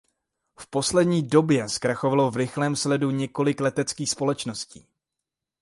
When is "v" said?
0.59-0.67, 2.31-2.35